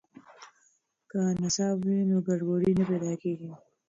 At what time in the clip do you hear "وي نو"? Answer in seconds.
1.85-2.17